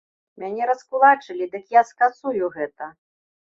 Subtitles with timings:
[0.43, 2.89] Мяне раскулачылі, дык я скасую гэта!